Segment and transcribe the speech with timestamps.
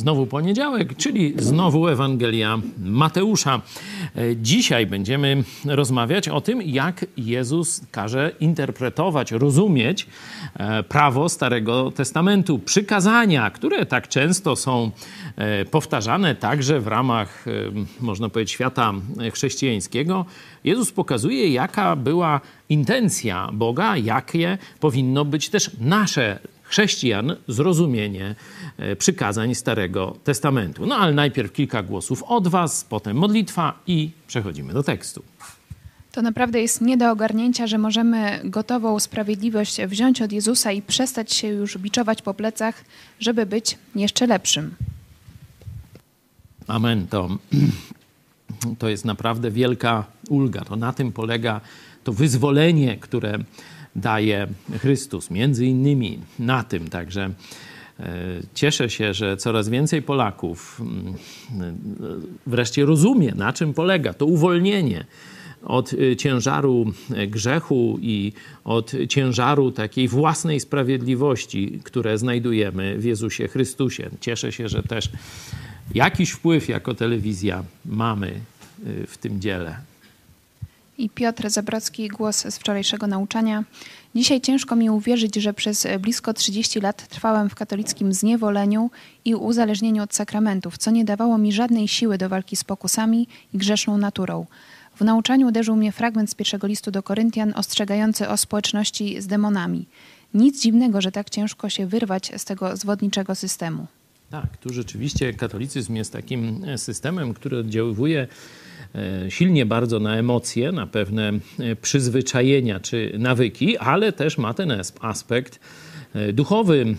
[0.00, 3.60] Znowu poniedziałek, czyli znowu Ewangelia Mateusza.
[4.16, 10.06] E, dzisiaj będziemy rozmawiać o tym, jak Jezus każe interpretować, rozumieć
[10.54, 14.90] e, prawo Starego Testamentu, przykazania, które tak często są
[15.36, 17.44] e, powtarzane także w ramach,
[18.00, 18.92] można powiedzieć, świata
[19.32, 20.24] chrześcijańskiego.
[20.64, 26.38] Jezus pokazuje, jaka była intencja Boga, jakie powinno być też nasze
[26.70, 28.34] chrześcijan zrozumienie
[28.78, 30.86] e, przykazań Starego Testamentu.
[30.86, 35.22] No ale najpierw kilka głosów od Was, potem modlitwa i przechodzimy do tekstu.
[36.12, 41.32] To naprawdę jest nie do ogarnięcia, że możemy gotową sprawiedliwość wziąć od Jezusa i przestać
[41.32, 42.84] się już biczować po plecach,
[43.20, 44.74] żeby być jeszcze lepszym.
[46.66, 47.06] Amen.
[47.06, 47.28] To,
[48.78, 50.60] to jest naprawdę wielka ulga.
[50.60, 51.60] To na tym polega
[52.04, 53.38] to wyzwolenie, które
[53.96, 54.46] daje
[54.78, 55.30] Chrystus.
[55.30, 57.30] Między innymi na tym także
[58.00, 58.14] e,
[58.54, 61.78] cieszę się, że coraz więcej Polaków mm,
[62.46, 65.04] wreszcie rozumie, na czym polega to uwolnienie
[65.64, 68.32] od e, ciężaru e, grzechu i
[68.64, 74.10] od ciężaru takiej własnej sprawiedliwości, które znajdujemy w Jezusie Chrystusie.
[74.20, 75.10] Cieszę się, że też
[75.94, 78.40] jakiś wpływ jako telewizja mamy
[79.06, 79.90] w tym dziele
[81.00, 83.64] i Piotr Zabrocki, głos z wczorajszego nauczania.
[84.14, 88.90] Dzisiaj ciężko mi uwierzyć, że przez blisko 30 lat trwałem w katolickim zniewoleniu
[89.24, 93.58] i uzależnieniu od sakramentów, co nie dawało mi żadnej siły do walki z pokusami i
[93.58, 94.46] grzeszną naturą.
[94.96, 99.86] W nauczaniu uderzył mnie fragment z pierwszego listu do Koryntian ostrzegający o społeczności z demonami.
[100.34, 103.86] Nic dziwnego, że tak ciężko się wyrwać z tego zwodniczego systemu.
[104.30, 108.26] Tak, tu rzeczywiście katolicyzm jest takim systemem, który oddziaływuje
[109.28, 115.60] silnie bardzo na emocje, na pewne e, przyzwyczajenia czy nawyki, ale też ma ten aspekt
[116.14, 116.96] e, duchowy.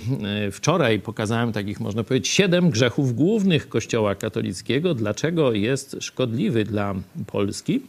[0.52, 4.94] Wczoraj pokazałem takich, można powiedzieć, siedem grzechów głównych Kościoła katolickiego.
[4.94, 6.96] Dlaczego jest szkodliwy dla
[7.28, 7.82] Polski?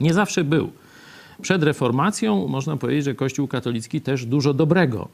[0.00, 0.72] Nie zawsze był.
[1.42, 5.08] Przed reformacją można powiedzieć, że Kościół katolicki też dużo dobrego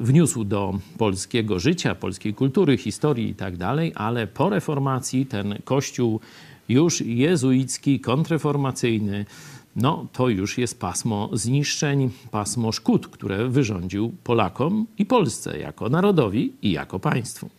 [0.00, 3.54] wniósł do polskiego życia, polskiej kultury, historii i tak
[3.94, 6.20] ale po reformacji ten Kościół
[6.68, 9.26] już jezuicki, kontreformacyjny,
[9.76, 16.52] no to już jest pasmo zniszczeń, pasmo szkód, które wyrządził Polakom i Polsce jako narodowi
[16.62, 17.50] i jako państwu.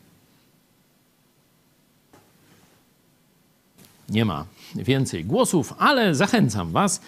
[4.10, 4.46] Nie ma
[4.76, 7.02] więcej głosów, ale zachęcam Was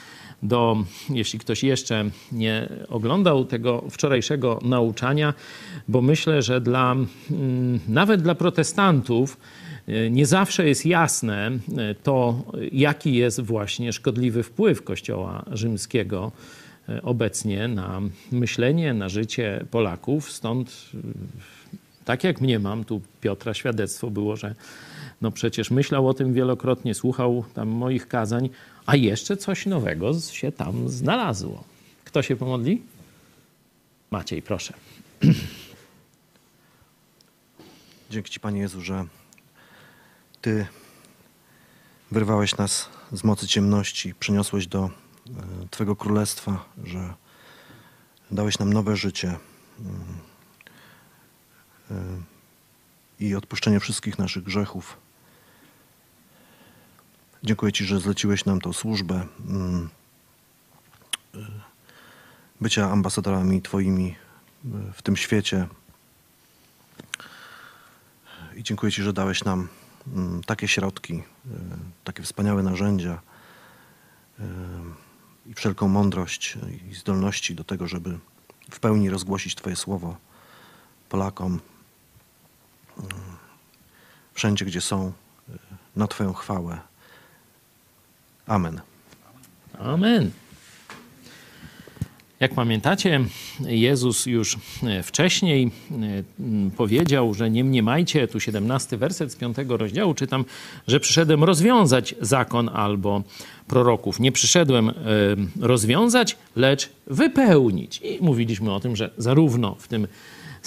[0.43, 5.33] do, jeśli ktoś jeszcze nie oglądał tego wczorajszego nauczania,
[5.87, 9.37] bo myślę, że dla, mm, nawet dla protestantów,
[10.11, 16.31] nie zawsze jest jasne e, to, jaki jest właśnie szkodliwy wpływ Kościoła rzymskiego
[16.89, 18.01] e, obecnie na
[18.31, 20.31] myślenie, na życie Polaków.
[20.31, 20.89] Stąd,
[22.05, 24.55] tak jak mnie mam, tu Piotra świadectwo było, że
[25.22, 28.49] no przecież myślał o tym wielokrotnie, słuchał tam moich kazań,
[28.85, 31.63] a jeszcze coś nowego się tam znalazło.
[32.03, 32.81] Kto się pomodli?
[34.11, 34.73] Maciej, proszę.
[38.09, 39.05] Dzięki Ci, Panie Jezu, że
[40.41, 40.68] ty
[42.12, 44.91] wyrwałeś nas z mocy ciemności, przyniosłeś do e,
[45.70, 47.14] Twego królestwa, że
[48.32, 49.38] dałeś nam nowe życie
[49.80, 50.03] mm,
[51.91, 51.96] e,
[53.20, 54.97] i odpuszczenie wszystkich naszych grzechów.
[57.44, 59.90] Dziękuję Ci, że zleciłeś nam tą służbę mm,
[61.36, 61.38] e,
[62.62, 64.16] bycia ambasadorami Twoimi
[64.94, 65.68] w tym świecie.
[68.56, 69.68] I dziękuję Ci, że dałeś nam
[70.46, 71.23] takie środki, y,
[72.03, 73.22] takie wspaniałe narzędzia
[74.40, 74.43] y,
[75.46, 76.57] i wszelką mądrość
[76.91, 78.19] i zdolności do tego, żeby
[78.72, 80.17] w pełni rozgłosić Twoje słowo
[81.09, 81.59] Polakom
[82.97, 83.01] y,
[84.34, 85.13] wszędzie, gdzie są,
[85.96, 86.79] na Twoją chwałę.
[88.47, 88.81] Amen.
[89.79, 90.31] Amen.
[92.40, 93.20] Jak pamiętacie,
[93.59, 100.14] Jezus już e, wcześniej e, powiedział, że nie mniemajcie, tu 17 werset z 5 rozdziału
[100.14, 100.46] czytam,
[100.88, 103.24] że przyszedłem rozwiązać zakon albo
[103.68, 104.20] proroków.
[104.20, 104.94] Nie przyszedłem e,
[105.59, 108.02] rozwiązać, lecz wypełnić.
[108.03, 110.08] I mówiliśmy o tym, że zarówno w tym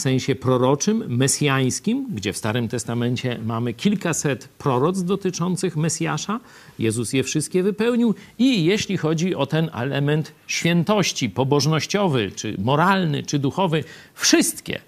[0.00, 6.40] sensie proroczym, mesjańskim, gdzie w Starym Testamencie mamy kilkaset proroc dotyczących Mesjasza.
[6.78, 8.14] Jezus je wszystkie wypełnił.
[8.38, 13.84] I jeśli chodzi o ten element świętości, pobożnościowy, czy moralny, czy duchowy,
[14.14, 14.80] wszystkie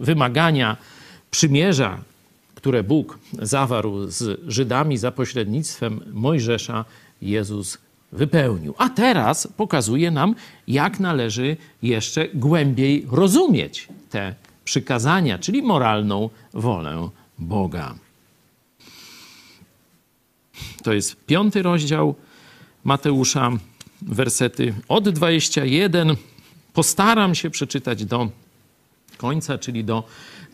[0.00, 0.76] wymagania
[1.30, 1.98] przymierza,
[2.54, 6.84] które Bóg zawarł z Żydami za pośrednictwem Mojżesza,
[7.22, 7.78] Jezus
[8.12, 8.74] wypełnił.
[8.78, 10.34] A teraz pokazuje nam,
[10.68, 14.34] jak należy jeszcze głębiej rozumieć te
[14.70, 17.08] przykazania, czyli moralną wolę
[17.38, 17.94] Boga.
[20.82, 22.14] To jest piąty rozdział
[22.84, 23.50] Mateusza,
[24.02, 26.16] wersety od 21.
[26.72, 28.28] Postaram się przeczytać do
[29.16, 30.04] końca, czyli do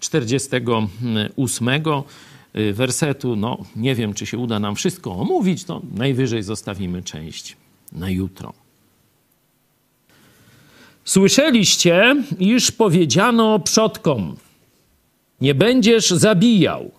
[0.01, 3.37] 48 y, wersetu.
[3.37, 7.57] No, nie wiem, czy się uda nam wszystko omówić, to najwyżej zostawimy część
[7.93, 8.66] na jutro.
[11.07, 14.37] Słyszeliście, iż powiedziano przodkom:
[15.41, 16.91] Nie będziesz zabijał,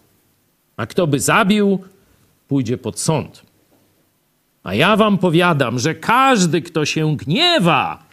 [0.78, 1.80] a kto by zabił,
[2.48, 3.42] pójdzie pod sąd.
[4.64, 8.04] A ja wam powiadam, że każdy, kto się gniewa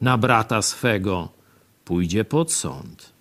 [0.00, 1.28] na brata swego,
[1.84, 3.12] pójdzie pod sąd.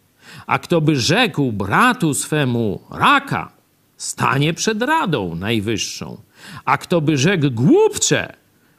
[0.48, 3.52] A kto by rzekł bratu swemu raka,
[3.98, 6.18] stanie przed radą najwyższą.
[6.66, 8.34] A kto by rzekł głupcze,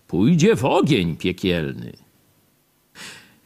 [0.07, 1.93] pójdzie w ogień piekielny.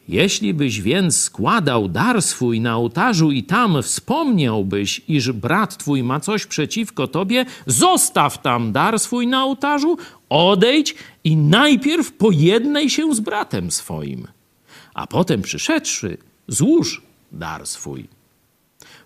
[0.07, 6.19] Jeśli byś więc składał dar swój na ołtarzu i tam wspomniałbyś, iż brat twój ma
[6.19, 9.97] coś przeciwko tobie, zostaw tam dar swój na ołtarzu,
[10.29, 14.27] odejdź i najpierw pojednaj się z bratem swoim,
[14.93, 16.17] a potem przyszedłszy,
[16.47, 18.07] złóż dar swój.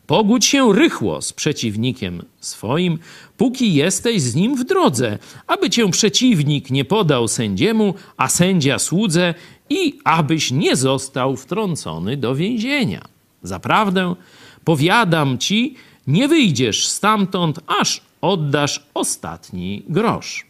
[0.07, 2.99] Pogódź się rychło z przeciwnikiem swoim,
[3.37, 5.17] póki jesteś z nim w drodze,
[5.47, 9.33] aby cię przeciwnik nie podał sędziemu, a sędzia słudze
[9.69, 13.05] i abyś nie został wtrącony do więzienia.
[13.43, 14.15] Zaprawdę,
[14.63, 15.75] powiadam ci,
[16.07, 20.45] nie wyjdziesz stamtąd, aż oddasz ostatni grosz.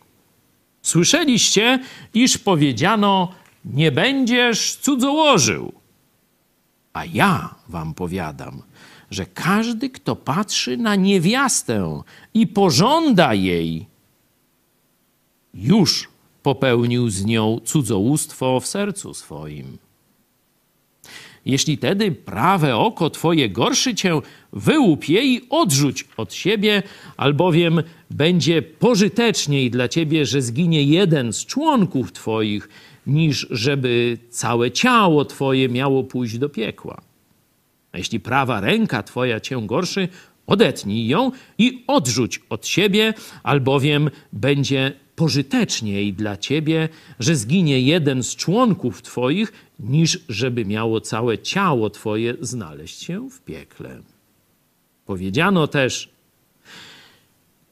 [0.81, 1.80] Słyszeliście,
[2.13, 3.31] iż powiedziano,
[3.66, 5.74] nie będziesz cudzołożył.
[6.94, 8.62] A ja wam powiadam,
[9.12, 12.01] że każdy, kto patrzy na niewiastę
[12.33, 13.86] i pożąda jej,
[15.54, 16.07] już
[16.50, 19.78] popełnił z nią cudzołóstwo w sercu swoim.
[21.46, 24.22] Jeśli tedy prawe oko twoje gorszy cię,
[24.54, 26.84] wyłup je i odrzuć od siebie,
[27.18, 32.69] albowiem będzie pożyteczniej dla ciebie, że zginie jeden z członków twoich,
[33.07, 37.01] niż żeby całe ciało twoje miało pójść do piekła.
[37.92, 40.07] A jeśli prawa ręka twoja cię gorszy,
[40.48, 43.13] odetnij ją i odrzuć od siebie,
[43.44, 46.89] albowiem będzie pożyteczniej dla ciebie,
[47.19, 53.41] że zginie jeden z członków twoich, niż żeby miało całe ciało twoje znaleźć się w
[53.41, 54.01] piekle.
[55.05, 56.10] Powiedziano też,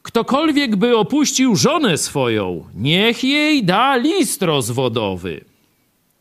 [0.02, 5.46] ktokolwiek by opuścił żonę swoją, niech jej da list rozwodowy.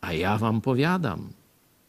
[0.00, 1.28] A ja wam powiadam,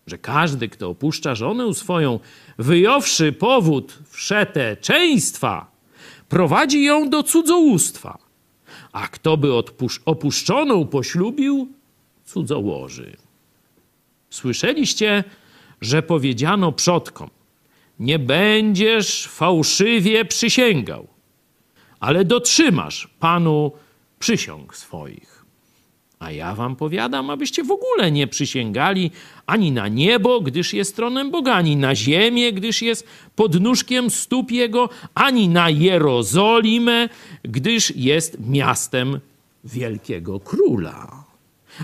[0.08, 2.20] że każdy, kto opuszcza żonę swoją,
[2.58, 5.72] wyjąwszy powód wszeteczeństwa,
[6.30, 8.27] prowadzi ją do cudzołóstwa.
[8.98, 9.50] A kto by
[10.06, 11.68] opuszczoną poślubił,
[12.26, 13.18] cudzołoży.
[14.30, 15.24] Słyszeliście,
[15.82, 17.30] że powiedziano przodkom:
[18.00, 21.08] Nie będziesz fałszywie przysięgał,
[22.00, 23.72] ale dotrzymasz Panu
[24.20, 25.37] przysiąg swoich.
[26.20, 29.12] A ja wam powiadam, abyście w ogóle nie przysięgali
[29.46, 34.90] ani na niebo, gdyż jest tronem Boga, ani na ziemię, gdyż jest podnóżkiem stóp Jego,
[35.16, 37.10] ani na Jerozolimę,
[37.44, 39.20] gdyż jest miastem
[39.64, 41.24] wielkiego króla.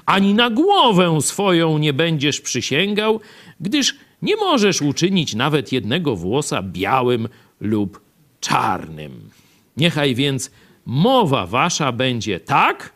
[0.05, 3.19] Ani na głowę swoją nie będziesz przysięgał,
[3.59, 7.29] gdyż nie możesz uczynić nawet jednego włosa białym
[7.61, 8.01] lub
[8.39, 9.29] czarnym.
[9.77, 10.51] Niechaj więc
[10.85, 12.92] mowa wasza będzie tak,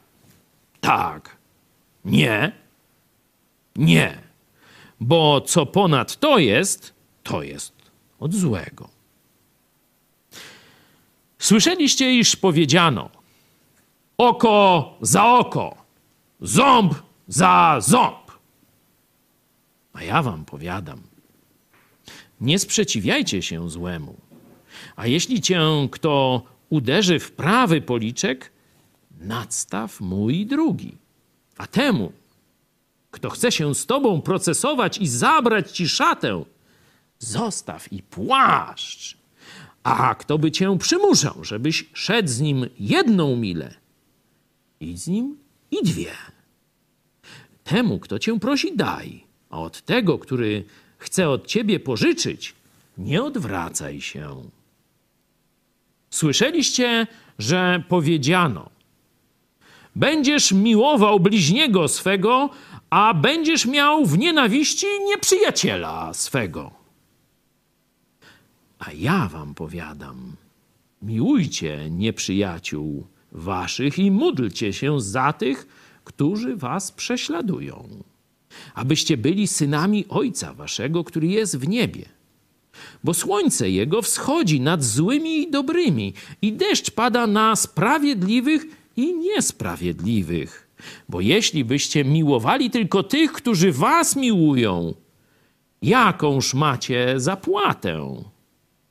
[0.82, 1.38] tak.
[2.06, 2.52] Nie.
[3.76, 4.22] Nie.
[5.00, 6.94] Bo co ponad to jest,
[7.24, 7.74] to jest
[8.20, 8.90] od złego.
[11.40, 13.10] Słyszeliście, iż powiedziano:
[14.18, 15.78] oko za oko,
[16.42, 16.94] ząb
[17.28, 18.32] za ząb.
[19.94, 21.02] A ja wam powiadam:
[22.42, 24.16] nie sprzeciwiajcie się złemu.
[24.96, 28.52] A jeśli cię kto uderzy w prawy policzek,
[29.20, 30.98] nadstaw mój drugi.
[31.58, 32.12] A temu,
[33.12, 36.44] kto chce się z tobą procesować i zabrać ci szatę,
[37.20, 39.18] zostaw i płaszcz.
[39.84, 43.74] A kto by cię przymuszał, żebyś szedł z nim jedną milę,
[44.80, 45.38] idź z nim
[45.72, 46.12] i dwie.
[47.64, 50.64] Temu, kto cię prosi, daj, a od tego, który
[50.98, 52.56] chce od ciebie pożyczyć,
[52.98, 54.50] nie odwracaj się.
[56.10, 57.08] Słyszeliście,
[57.40, 58.70] że powiedziano–
[59.98, 62.50] Będziesz miłował bliźniego swego,
[62.90, 66.72] a będziesz miał w nienawiści nieprzyjaciela swego.
[68.80, 70.36] A ja wam powiadam,
[71.02, 75.68] miłujcie nieprzyjaciół waszych i módlcie się za tych,
[76.04, 78.04] którzy was prześladują,
[78.76, 82.06] abyście byli synami Ojca waszego, który jest w niebie.
[83.04, 90.68] Bo słońce jego wschodzi nad złymi i dobrymi, i deszcz pada na sprawiedliwych i niesprawiedliwych.
[91.10, 94.94] Bo jeśli byście miłowali tylko tych, którzy was miłują,
[95.82, 98.24] jakąż macie zapłatę?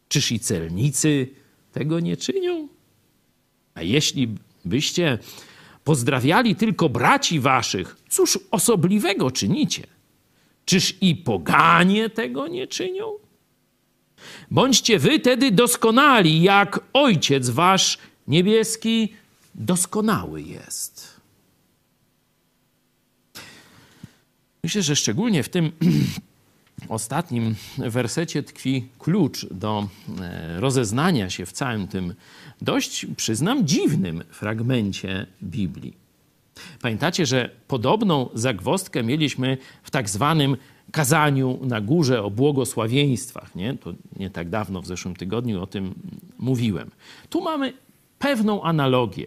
[0.08, 1.28] Czyż i celnicy
[1.72, 2.68] tego nie czynią?
[3.74, 4.28] A jeśli
[4.64, 5.18] byście
[5.84, 9.86] pozdrawiali tylko braci waszych, cóż osobliwego czynicie?
[10.64, 13.12] Czyż i poganie tego nie czynią?
[14.50, 17.98] Bądźcie wy tedy doskonali, jak Ojciec wasz
[18.28, 19.12] niebieski
[19.56, 21.20] doskonały jest.
[24.62, 25.72] Myślę, że szczególnie w tym
[26.88, 29.88] ostatnim wersecie tkwi klucz do
[30.20, 32.14] e, rozeznania się w całym tym
[32.62, 36.06] dość, przyznam, dziwnym fragmencie Biblii.
[36.82, 40.56] Pamiętacie, że podobną zagwostkę mieliśmy w tak zwanym
[40.92, 43.54] kazaniu na górze o błogosławieństwach.
[43.54, 43.74] Nie?
[43.74, 45.94] To nie tak dawno, w zeszłym tygodniu o tym
[46.38, 46.90] mówiłem.
[47.30, 47.72] Tu mamy
[48.18, 49.26] pewną analogię.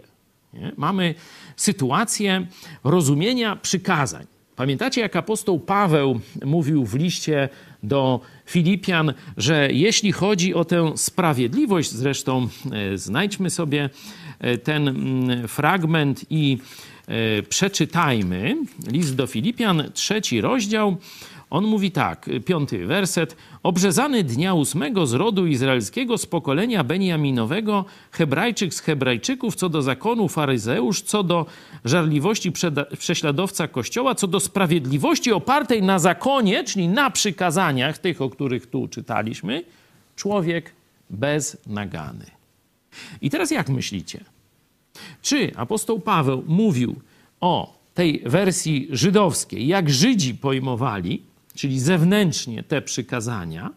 [0.54, 0.72] Nie?
[0.78, 1.16] Mamy
[1.56, 2.48] sytuację
[2.84, 4.26] rozumienia przykazań.
[4.56, 7.50] Pamiętacie, jak apostoł Paweł mówił w liście
[7.84, 13.90] do Filipian, że jeśli chodzi o tę sprawiedliwość, zresztą e, znajdźmy sobie
[14.40, 16.58] e, ten mm, fragment i
[17.08, 18.56] e, przeczytajmy.
[18.88, 20.98] List do Filipian, trzeci rozdział
[21.50, 23.36] on mówi tak, piąty werset.
[23.64, 30.28] Obrzezany dnia ósmego z rodu izraelskiego, z pokolenia Beniaminowego, Hebrajczyk z Hebrajczyków, co do zakonu
[30.28, 31.46] faryzeusz, co do
[31.86, 32.52] żarliwości
[32.98, 38.88] prześladowca Kościoła, co do sprawiedliwości opartej na zakonie, czyli na przykazaniach, tych, o których tu
[38.88, 39.64] czytaliśmy,
[40.16, 40.74] człowiek
[41.10, 42.26] bez nagany.
[43.22, 44.24] I teraz jak myślicie?
[45.22, 46.96] Czy apostoł Paweł mówił
[47.42, 51.22] o tej wersji żydowskiej, jak Żydzi pojmowali
[51.60, 53.70] czyli zewnętrznie te przykazania,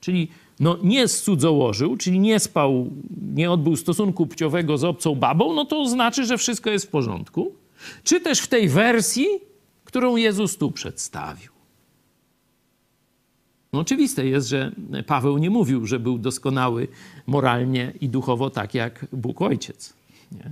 [0.00, 0.28] czyli
[0.60, 2.90] no nie cudzołożył, czyli nie spał,
[3.34, 7.54] nie odbył stosunku płciowego z obcą babą, no to znaczy, że wszystko jest w porządku.
[8.04, 9.26] Czy też w tej wersji,
[9.84, 11.52] którą Jezus tu przedstawił.
[13.72, 14.72] No oczywiste jest, że
[15.06, 16.88] Paweł nie mówił, że był doskonały
[17.26, 19.92] moralnie i duchowo tak jak Bóg Ojciec.
[20.32, 20.50] Nie?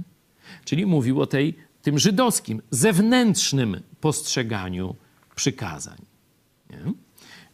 [0.65, 4.95] Czyli mówił o tej, tym żydowskim, zewnętrznym postrzeganiu
[5.35, 6.08] przykazań.
[6.71, 6.93] Nie?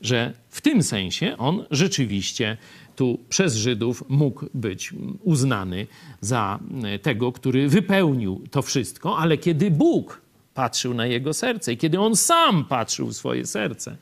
[0.00, 2.56] Że w tym sensie on rzeczywiście
[2.96, 5.86] tu przez Żydów mógł być uznany
[6.20, 6.58] za
[7.02, 10.20] tego, który wypełnił to wszystko, ale kiedy Bóg
[10.54, 13.96] patrzył na jego serce i kiedy on sam patrzył w swoje serce,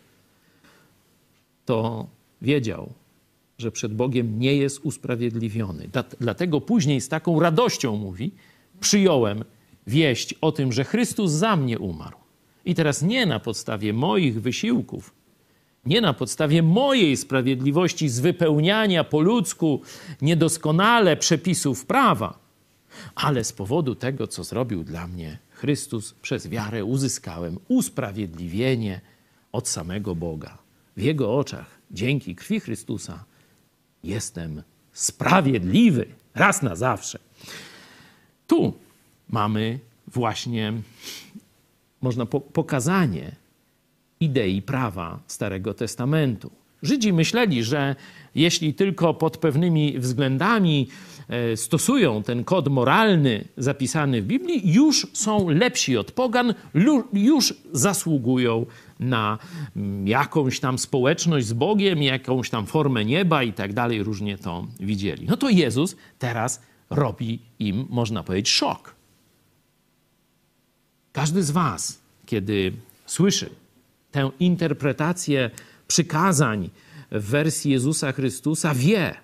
[1.64, 2.06] to
[2.42, 2.92] wiedział,
[3.58, 5.88] że przed Bogiem nie jest usprawiedliwiony.
[6.20, 8.30] Dlatego później z taką radością mówi:
[8.80, 9.44] Przyjąłem
[9.86, 12.21] wieść o tym, że Chrystus za mnie umarł.
[12.64, 15.14] I teraz nie na podstawie moich wysiłków,
[15.84, 19.80] nie na podstawie mojej sprawiedliwości z wypełniania po ludzku
[20.22, 22.38] niedoskonale przepisów prawa,
[23.14, 29.00] ale z powodu tego, co zrobił dla mnie Chrystus, przez wiarę uzyskałem usprawiedliwienie
[29.52, 30.58] od samego Boga.
[30.96, 33.24] W Jego oczach, dzięki krwi Chrystusa,
[34.04, 37.18] jestem sprawiedliwy raz na zawsze.
[38.46, 38.74] Tu
[39.28, 40.72] mamy właśnie
[42.02, 43.36] można po pokazanie
[44.20, 46.50] idei prawa Starego Testamentu.
[46.82, 47.96] Żydzi myśleli, że
[48.34, 50.88] jeśli tylko pod pewnymi względami
[51.28, 56.54] e, stosują ten kod moralny zapisany w Biblii, już są lepsi od pogan,
[57.12, 58.66] już zasługują
[59.00, 59.38] na
[59.76, 64.66] mm, jakąś tam społeczność z Bogiem, jakąś tam formę nieba i tak dalej, różnie to
[64.80, 65.26] widzieli.
[65.28, 69.01] No to Jezus teraz robi im, można powiedzieć, szok.
[71.12, 72.72] Każdy z Was, kiedy
[73.06, 73.50] słyszy
[74.10, 75.50] tę interpretację
[75.88, 76.70] przykazań
[77.10, 79.14] w wersji Jezusa Chrystusa, wie,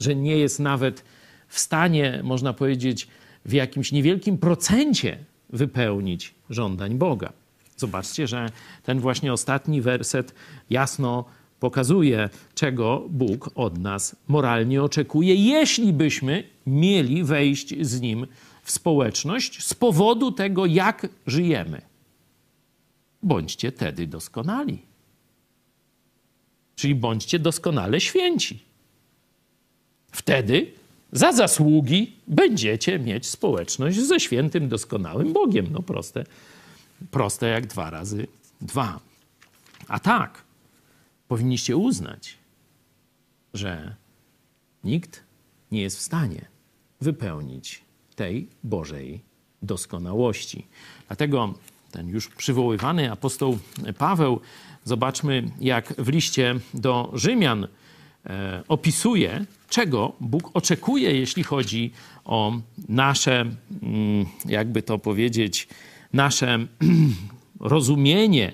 [0.00, 1.04] że nie jest nawet
[1.48, 3.08] w stanie, można powiedzieć,
[3.44, 5.18] w jakimś niewielkim procencie
[5.50, 7.32] wypełnić żądań Boga.
[7.76, 8.46] Zobaczcie, że
[8.82, 10.34] ten właśnie ostatni werset
[10.70, 11.24] jasno
[11.60, 18.26] pokazuje, czego Bóg od nas moralnie oczekuje, jeśli byśmy mieli wejść z Nim
[18.70, 21.82] społeczność z powodu tego, jak żyjemy.
[23.22, 24.82] Bądźcie tedy doskonali.
[26.76, 28.64] Czyli bądźcie doskonale święci.
[30.12, 30.72] Wtedy
[31.12, 35.66] za zasługi będziecie mieć społeczność ze świętym, doskonałym Bogiem.
[35.70, 36.24] No proste,
[37.10, 38.26] proste jak dwa razy
[38.60, 39.00] dwa.
[39.88, 40.44] A tak,
[41.28, 42.38] powinniście uznać,
[43.54, 43.94] że
[44.84, 45.22] nikt
[45.70, 46.44] nie jest w stanie
[47.00, 47.82] wypełnić
[48.20, 49.20] tej Bożej
[49.62, 50.66] doskonałości.
[51.06, 51.54] Dlatego
[51.90, 53.58] ten już przywoływany apostoł
[53.98, 54.40] Paweł,
[54.84, 57.66] zobaczmy jak w liście do Rzymian
[58.26, 61.90] e, opisuje, czego Bóg oczekuje, jeśli chodzi
[62.24, 62.52] o
[62.88, 65.68] nasze, mm, jakby to powiedzieć,
[66.12, 66.66] nasze
[67.74, 68.52] rozumienie,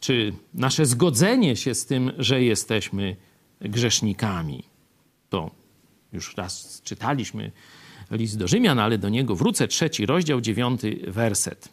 [0.00, 3.16] czy nasze zgodzenie się z tym, że jesteśmy
[3.60, 4.64] grzesznikami.
[5.30, 5.50] To
[6.12, 7.52] już raz czytaliśmy
[8.10, 9.68] list do Rzymian, ale do niego wrócę.
[9.68, 11.68] Trzeci rozdział, dziewiąty werset.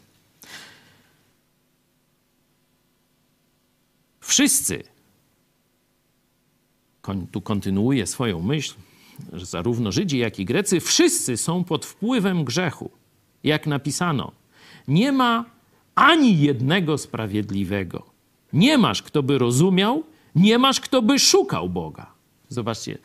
[4.20, 4.82] Wszyscy,
[7.32, 8.74] tu kontynuuje swoją myśl,
[9.32, 12.90] że zarówno Żydzi, jak i Grecy, wszyscy są pod wpływem grzechu.
[13.44, 14.32] Jak napisano,
[14.88, 15.44] nie ma
[15.94, 18.06] ani jednego sprawiedliwego.
[18.52, 20.02] Nie masz, kto by rozumiał,
[20.34, 22.06] nie masz, kto by szukał Boga.
[22.48, 22.98] Zobaczcie,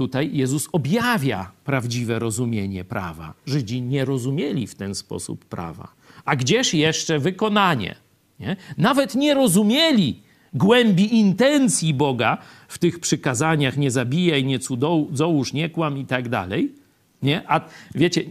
[0.00, 3.34] tutaj Jezus objawia prawdziwe rozumienie prawa.
[3.46, 5.88] Żydzi nie rozumieli w ten sposób prawa.
[6.24, 7.94] A gdzież jeszcze wykonanie?
[8.40, 8.56] Nie?
[8.78, 10.20] Nawet nie rozumieli
[10.54, 12.38] głębi intencji Boga
[12.68, 16.72] w tych przykazaniach nie zabijaj, nie cudzołóż, nie kłam i tak dalej.
[17.22, 17.42] Nie?
[17.48, 17.60] A
[17.94, 18.24] wiecie,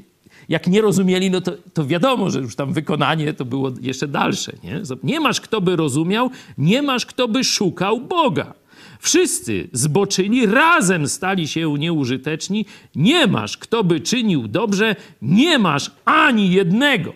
[0.50, 4.52] jak nie rozumieli, no to, to wiadomo, że już tam wykonanie to było jeszcze dalsze.
[4.64, 4.82] Nie?
[5.04, 8.54] nie masz kto by rozumiał, nie masz kto by szukał Boga.
[9.00, 12.66] Wszyscy zboczyli, razem stali się nieużyteczni.
[12.96, 17.14] Nie masz kto by czynił dobrze, nie masz ani jednego.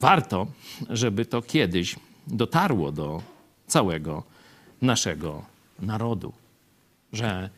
[0.00, 0.46] Warto,
[0.90, 1.96] żeby to kiedyś
[2.26, 3.22] dotarło do
[3.66, 4.22] całego
[4.82, 5.44] naszego
[5.80, 6.32] narodu,
[7.12, 7.50] że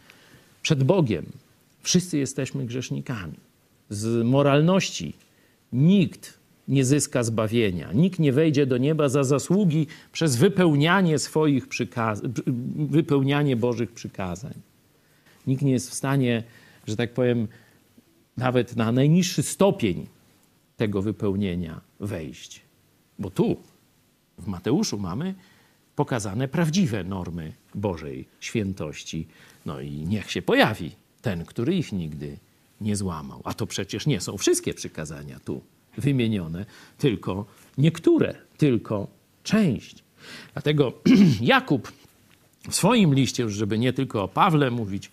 [0.63, 1.27] przed Bogiem
[1.83, 3.37] wszyscy jesteśmy grzesznikami.
[3.91, 5.15] Z moralności
[5.73, 12.33] nikt nie zyska zbawienia, nikt nie wejdzie do nieba za zasługi przez wypełnianie swoich przykazań,
[12.77, 14.55] wypełnianie Bożych przykazań.
[15.47, 16.43] Nikt nie jest w stanie,
[16.87, 17.49] że tak powiem,
[18.37, 20.07] nawet na najniższy stopień
[20.77, 22.61] tego wypełnienia wejść.
[23.19, 23.57] Bo tu,
[24.39, 25.35] w Mateuszu, mamy
[25.97, 29.27] pokazane prawdziwe normy Bożej świętości.
[29.67, 30.91] No i niech się pojawi
[31.23, 32.37] ten, który ich nigdy
[32.81, 33.41] nie złamał.
[33.45, 35.61] A to przecież nie są wszystkie przykazania tu
[35.97, 36.67] wymienione,
[36.99, 37.47] tylko
[37.79, 39.07] niektóre, tylko
[39.43, 39.97] część.
[40.53, 40.93] Dlatego
[41.41, 41.93] Jakub
[42.69, 45.11] w swoim liście, żeby nie tylko o Pawle mówić,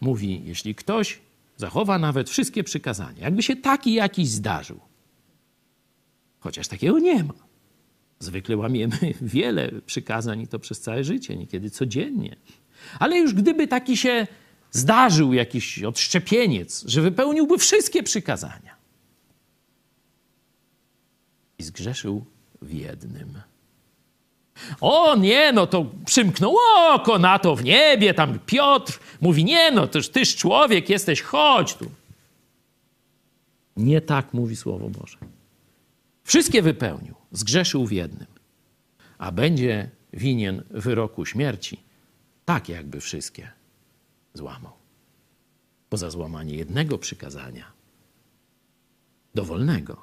[0.00, 1.18] mówi: Jeśli ktoś
[1.56, 4.80] zachowa nawet wszystkie przykazania, jakby się taki jakiś zdarzył,
[6.40, 7.34] chociaż takiego nie ma.
[8.18, 12.36] Zwykle łamiemy wiele przykazań i to przez całe życie, niekiedy codziennie.
[12.98, 14.26] Ale już gdyby taki się
[14.70, 18.79] zdarzył jakiś odszczepieniec, że wypełniłby wszystkie przykazania
[21.60, 22.24] i zgrzeszył
[22.62, 23.42] w jednym.
[24.80, 26.56] O nie, no to przymknął
[26.88, 31.74] oko na to w niebie, tam Piotr mówi, nie no, toż tyż człowiek jesteś, chodź
[31.74, 31.90] tu.
[33.76, 35.18] Nie tak mówi Słowo Boże.
[36.24, 38.28] Wszystkie wypełnił, zgrzeszył w jednym,
[39.18, 41.80] a będzie winien wyroku śmierci,
[42.44, 43.50] tak jakby wszystkie
[44.34, 44.72] złamał.
[45.90, 47.72] Bo za złamanie jednego przykazania,
[49.34, 50.02] dowolnego,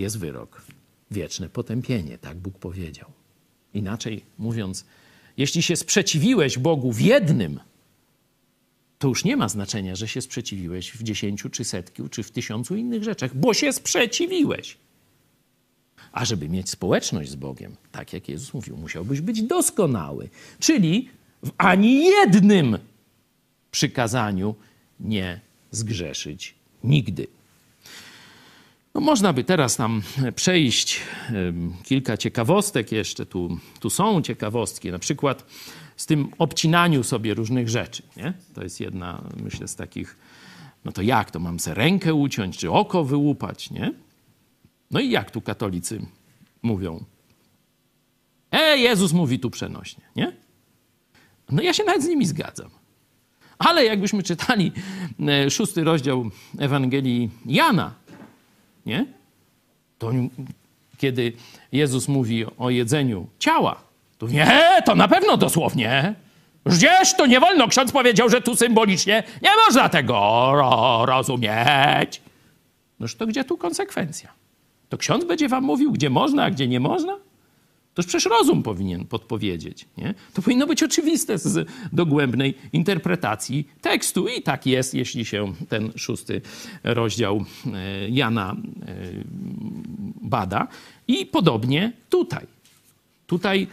[0.00, 0.62] jest wyrok,
[1.10, 3.10] wieczne potępienie, tak Bóg powiedział.
[3.74, 4.84] Inaczej mówiąc,
[5.36, 7.60] jeśli się sprzeciwiłeś Bogu w jednym,
[8.98, 12.76] to już nie ma znaczenia, że się sprzeciwiłeś w dziesięciu, czy setkiu, czy w tysiącu
[12.76, 14.76] innych rzeczach, bo się sprzeciwiłeś.
[16.12, 20.28] A żeby mieć społeczność z Bogiem, tak jak Jezus mówił, musiałbyś być doskonały.
[20.58, 21.08] Czyli
[21.42, 22.78] w ani jednym
[23.70, 24.54] przykazaniu
[25.00, 27.26] nie zgrzeszyć nigdy.
[28.94, 30.02] No można by teraz nam
[30.34, 31.00] przejść
[31.82, 33.26] kilka ciekawostek jeszcze.
[33.26, 35.44] Tu, tu są ciekawostki, na przykład
[35.96, 38.02] z tym obcinaniu sobie różnych rzeczy.
[38.16, 38.32] Nie?
[38.54, 40.16] To jest jedna, myślę, z takich,
[40.84, 43.92] no to jak, to mam sobie rękę uciąć, czy oko wyłupać, nie?
[44.90, 46.06] No i jak tu katolicy
[46.62, 47.04] mówią?
[48.52, 50.32] E, Jezus mówi tu przenośnie, nie?
[51.50, 52.70] No ja się nawet z nimi zgadzam.
[53.58, 54.72] Ale jakbyśmy czytali
[55.28, 57.94] e, szósty rozdział Ewangelii Jana,
[58.86, 59.06] nie?
[59.98, 60.10] To
[60.98, 61.32] kiedy
[61.72, 63.82] Jezus mówi o jedzeniu ciała,
[64.18, 66.14] to nie, to na pewno dosłownie.
[66.64, 67.68] Gdzież to nie wolno?
[67.68, 70.14] Ksiądz powiedział, że tu symbolicznie nie można tego
[70.52, 72.22] ro rozumieć.
[73.00, 74.32] Noż to gdzie tu konsekwencja?
[74.88, 77.16] To ksiądz będzie wam mówił, gdzie można, a gdzie nie można?
[77.94, 79.86] Toż przecież rozum powinien podpowiedzieć.
[79.98, 80.14] Nie?
[80.34, 84.28] To powinno być oczywiste z dogłębnej interpretacji tekstu.
[84.28, 86.40] I tak jest, jeśli się ten szósty
[86.84, 88.96] rozdział e, Jana e,
[90.22, 90.68] bada.
[91.08, 92.46] I podobnie tutaj.
[93.26, 93.66] Tutaj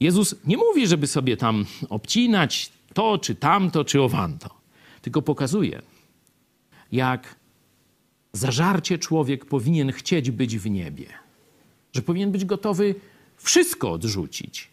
[0.00, 4.50] Jezus nie mówi, żeby sobie tam obcinać to, czy tamto, czy owanto.
[5.02, 5.82] Tylko pokazuje,
[6.92, 7.34] jak
[8.32, 11.06] zażarcie człowiek powinien chcieć być w niebie.
[11.92, 12.94] Że powinien być gotowy
[13.38, 14.68] wszystko odrzucić,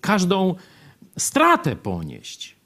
[0.00, 0.54] każdą
[1.18, 2.56] stratę ponieść.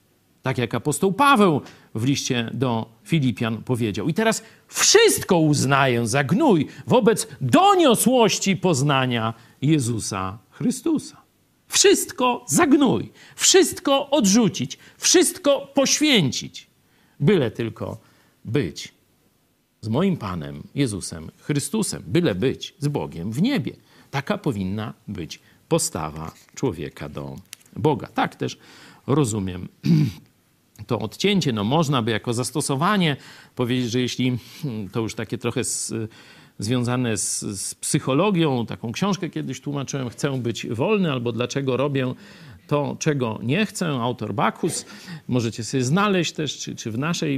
[0.42, 1.60] Tak jak apostoł Paweł
[1.94, 4.08] w liście do Filipian powiedział.
[4.08, 11.22] I teraz wszystko uznaję za gnój wobec doniosłości poznania Jezusa Chrystusa.
[11.68, 16.66] Wszystko za gnój, wszystko odrzucić, wszystko poświęcić,
[17.20, 17.98] byle tylko
[18.44, 18.94] być
[19.80, 23.76] z moim Panem Jezusem Chrystusem, byle być z Bogiem w niebie.
[24.12, 27.36] Taka powinna być postawa człowieka do
[27.76, 28.06] Boga.
[28.06, 28.58] Tak też
[29.06, 29.68] rozumiem
[30.86, 31.52] to odcięcie.
[31.52, 33.16] No można by jako zastosowanie
[33.56, 35.94] powiedzieć, że jeśli hmm, to już takie trochę z,
[36.58, 42.14] związane z, z psychologią, taką książkę kiedyś tłumaczyłem, chcę być wolny albo dlaczego robię
[42.72, 44.86] to, czego nie chcę, autor Bakus.
[45.28, 47.36] Możecie sobie znaleźć też, czy, czy w naszej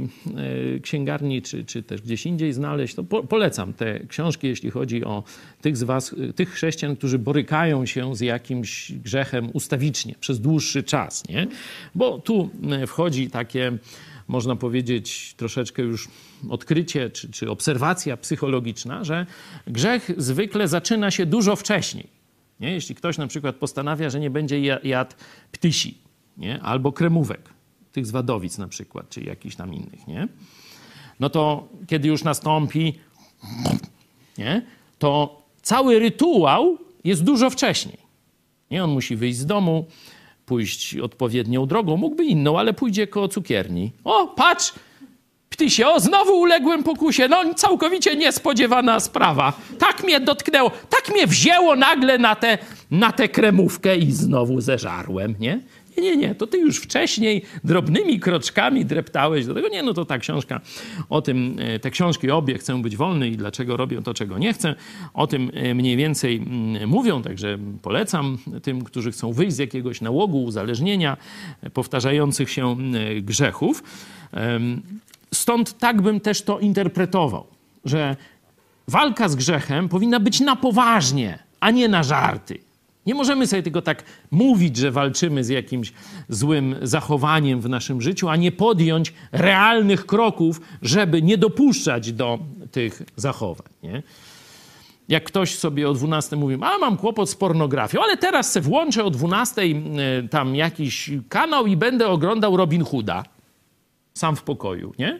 [0.75, 2.95] e, księgarni, czy, czy też gdzieś indziej znaleźć.
[2.95, 5.23] To po, polecam te książki, jeśli chodzi o
[5.61, 11.27] tych z was, tych chrześcijan, którzy borykają się z jakimś grzechem ustawicznie przez dłuższy czas,
[11.29, 11.47] nie?
[11.95, 13.77] Bo tu e, wchodzi takie
[14.27, 16.07] można powiedzieć, troszeczkę już
[16.49, 19.25] odkrycie czy, czy obserwacja psychologiczna, że
[19.67, 22.14] grzech zwykle zaczyna się dużo wcześniej.
[22.59, 22.71] Nie?
[22.71, 25.15] Jeśli ktoś na przykład postanawia, że nie będzie jadł
[25.51, 25.97] ptysi
[26.37, 26.61] nie?
[26.61, 27.49] albo kremówek,
[27.91, 30.27] tych z wadowic na przykład, czy jakichś tam innych, nie?
[31.19, 32.93] no to kiedy już nastąpi,
[34.37, 34.65] nie?
[34.99, 37.97] to cały rytuał jest dużo wcześniej.
[38.71, 38.83] Nie?
[38.83, 39.85] On musi wyjść z domu,
[40.45, 43.91] pójść odpowiednią drogą, mógłby inną, ale pójdzie koło cukierni.
[44.03, 44.73] O, patrz,
[45.49, 47.27] Ptysie, o, znowu uległem pokusie.
[47.27, 49.53] No, całkowicie niespodziewana sprawa.
[49.79, 52.57] Tak mnie dotknęło, tak mnie wzięło nagle na tę
[52.91, 55.59] na te kremówkę i znowu zeżarłem, nie?
[55.97, 59.69] Nie, nie, nie, to ty już wcześniej drobnymi kroczkami dreptałeś do tego.
[59.69, 60.61] Nie, no to ta książka
[61.09, 64.53] o tym, e, te książki obie chcą być wolne i dlaczego robią to, czego nie
[64.53, 64.75] chcę.
[65.13, 70.01] O tym e, mniej więcej mm, mówią, także polecam tym, którzy chcą wyjść z jakiegoś
[70.01, 71.17] nałogu, uzależnienia,
[71.73, 72.77] powtarzających się
[73.21, 73.83] grzechów.
[75.35, 77.45] Stąd tak bym też to interpretował,
[77.85, 78.15] że
[78.87, 82.59] walka z grzechem powinna być na poważnie, a nie na żarty.
[83.05, 85.93] Nie możemy sobie tylko tak mówić, że walczymy z jakimś
[86.29, 92.39] złym zachowaniem w naszym życiu, a nie podjąć realnych kroków, żeby nie dopuszczać do
[92.71, 93.67] tych zachowań.
[93.83, 94.03] Nie?
[95.09, 99.03] Jak ktoś sobie o 12 mówi, a mam kłopot z pornografią, ale teraz se włączę
[99.03, 99.67] o 12 e,
[100.27, 103.23] tam jakiś kanał i będę oglądał Robin Hooda
[104.13, 105.19] sam w pokoju, nie?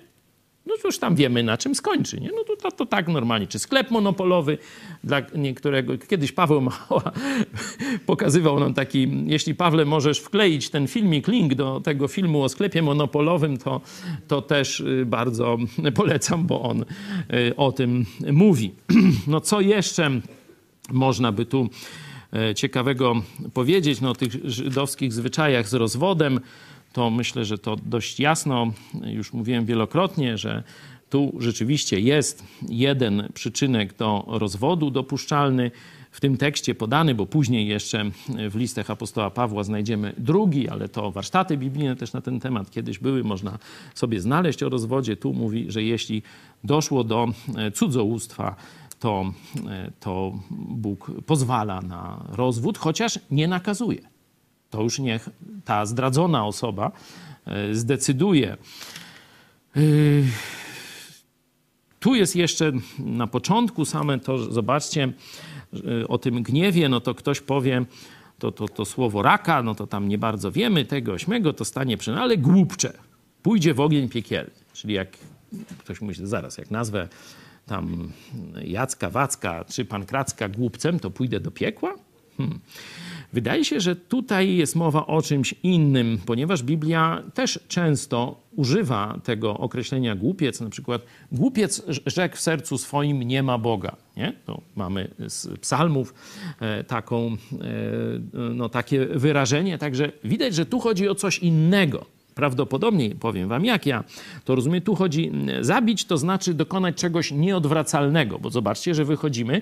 [0.66, 2.22] No już tam wiemy, na czym skończy.
[2.22, 2.30] Nie?
[2.32, 3.48] No to, to, to, tak normalnie.
[3.48, 4.58] Czy sklep monopolowy
[5.04, 5.98] dla niektórego...
[5.98, 7.12] Kiedyś Paweł Mała
[8.06, 9.08] pokazywał nam taki...
[9.26, 13.82] Jeśli, Pawle, możesz wkleić ten filmik, link do tego filmu o sklepie monopolowym, to,
[14.28, 15.58] to też y, bardzo
[15.96, 18.72] polecam, bo on y, o tym mówi.
[19.28, 20.12] No co jeszcze
[20.92, 21.70] można by tu
[22.52, 23.16] y, ciekawego
[23.54, 24.02] powiedzieć?
[24.02, 26.40] No o tych żydowskich zwyczajach z rozwodem
[26.96, 28.72] to myślę, że to dość jasno,
[29.06, 30.64] już mówiłem wielokrotnie, że
[31.10, 35.72] tu rzeczywiście jest jeden przyczynek do rozwodu dopuszczalny
[36.12, 38.12] w tym tekście podany, bo później jeszcze
[38.50, 43.00] w listach apostoła Pawła znajdziemy drugi, ale to warsztaty biblijne też na ten temat kiedyś
[43.00, 43.58] były, można
[43.96, 45.18] sobie znaleźć o rozwodzie.
[45.18, 46.22] Tu mówi, że jeśli
[46.64, 47.28] doszło do
[47.74, 48.56] cudzołóstwa,
[49.00, 49.34] to,
[50.00, 54.15] to Bóg pozwala na rozwód, chociaż nie nakazuje
[54.70, 55.30] to już niech
[55.66, 56.92] ta zdradzona osoba
[57.46, 58.58] e, zdecyduje.
[59.76, 59.80] E,
[62.00, 65.14] tu jest jeszcze na początku same to, zobaczcie,
[66.02, 67.86] e, o tym gniewie, no to ktoś powie,
[68.40, 71.98] to, to, to słowo raka, no to tam nie bardzo wiemy, tego ośmego to stanie
[71.98, 72.94] przy, ale głupcze,
[73.44, 74.52] pójdzie w ogień piekielny.
[74.74, 75.18] Czyli jak
[75.78, 77.08] ktoś myśli, zaraz, jak nazwę
[77.66, 78.12] tam
[78.64, 81.96] Jacka, Wacka czy Pankracka głupcem, to pójdę do piekła?
[82.38, 82.60] Hmm.
[83.36, 89.58] Wydaje się, że tutaj jest mowa o czymś innym, ponieważ Biblia też często używa tego
[89.58, 90.62] określenia głupiec.
[90.62, 93.96] Na przykład głupiec rzekł w sercu swoim nie ma Boga.
[94.18, 94.34] Nie?
[94.46, 96.14] To mamy z psalmów
[96.60, 97.38] e, taką, e,
[98.34, 99.78] no, takie wyrażenie.
[99.78, 104.04] Także widać, że tu chodzi o coś innego prawdopodobnie, powiem wam jak ja
[104.46, 109.62] to rozumiem, tu chodzi, zabić to znaczy dokonać czegoś nieodwracalnego, bo zobaczcie, że wychodzimy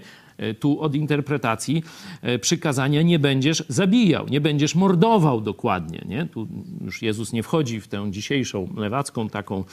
[0.59, 1.83] tu od interpretacji
[2.21, 6.25] e, przykazania nie będziesz zabijał, nie będziesz mordował dokładnie, nie?
[6.25, 6.47] Tu
[6.81, 9.63] już Jezus nie wchodzi w tę dzisiejszą lewacką taką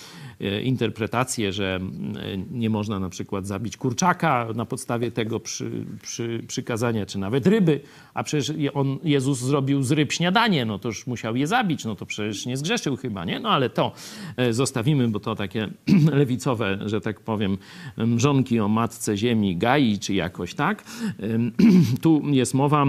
[0.40, 1.80] e, interpretację, że
[2.50, 5.70] nie można na przykład zabić kurczaka na podstawie tego przy,
[6.02, 7.80] przy, przykazania, czy nawet ryby,
[8.14, 11.94] a przecież on, Jezus zrobił z ryb śniadanie, no to już musiał je zabić, no
[11.94, 13.40] to przecież nie zgrzeszył chyba, nie?
[13.40, 13.92] No ale to
[14.36, 15.68] e, zostawimy, bo to takie
[16.12, 17.58] lewicowe, że tak powiem,
[17.96, 20.84] mrzonki o matce ziemi Gai, czy jakoś tak.
[22.02, 22.86] Tu jest mowa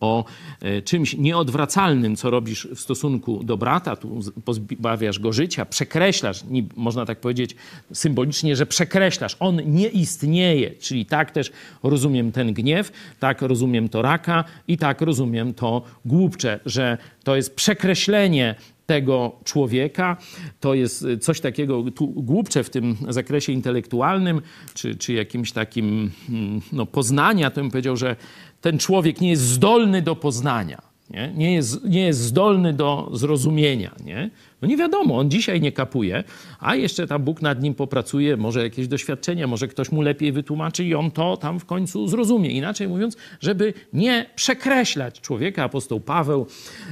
[0.00, 0.24] o
[0.60, 6.44] e, czymś nieodwracalnym, co robisz w stosunku do brata, tu pozbawiasz go życia, przekreślasz,
[6.76, 7.56] można tak powiedzieć
[7.92, 10.70] symbolicznie, że przekreślasz, on nie istnieje.
[10.70, 16.60] Czyli tak też rozumiem ten gniew, tak rozumiem to raka i tak rozumiem to głupcze,
[16.66, 18.54] że to jest przekreślenie
[18.86, 20.16] tego człowieka.
[20.60, 24.40] To jest coś takiego tu głupcze w tym zakresie intelektualnym,
[24.74, 28.16] czy, czy jakimś takim mm, no, poznania, to bym powiedział, że
[28.60, 33.94] ten człowiek nie jest zdolny do poznania, nie, nie, jest, nie jest zdolny do zrozumienia.
[34.04, 34.30] Nie?
[34.62, 36.24] No nie wiadomo, on dzisiaj nie kapuje,
[36.60, 40.84] a jeszcze tam Bóg nad nim popracuje, może jakieś doświadczenie, może ktoś mu lepiej wytłumaczy
[40.84, 42.50] i on to tam w końcu zrozumie.
[42.50, 46.46] Inaczej mówiąc, żeby nie przekreślać człowieka, apostoł Paweł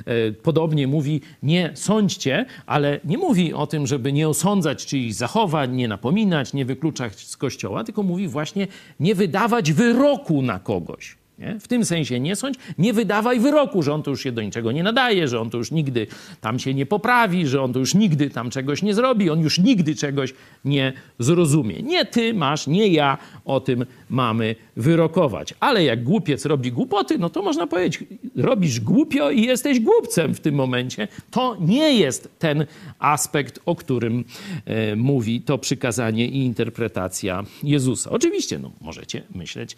[0.07, 5.77] e, podobnie mówi, nie sądźcie, ale nie mówi o tym, żeby nie osądzać czyichś zachowań,
[5.77, 8.67] nie napominać, nie wykluczać z kościoła, tylko mówi właśnie
[9.01, 11.24] nie wydawać wyroku na kogoś.
[11.39, 11.61] Nie?
[11.61, 14.73] W tym sensie nie sądź, nie wydawaj wyroku, że on to już się do niczego
[14.73, 16.07] nie nadaje, że on to już nigdy
[16.41, 19.59] tam się nie poprawi, że on to już nigdy tam czegoś nie zrobi, on już
[19.59, 21.83] nigdy czegoś nie zrozumie.
[21.83, 25.55] Nie ty masz, nie ja o tym mamy wyrokować.
[25.61, 28.05] Ale jak głupiec robi głupoty, no to można powiedzieć,
[28.37, 31.09] robisz głupio i jesteś głupcem w tym momencie.
[31.31, 32.67] To nie jest ten
[32.99, 34.25] aspekt, o którym
[34.65, 38.11] e, mówi to przykazanie i interpretacja Jezusa.
[38.11, 39.77] Oczywiście, no, możecie myśleć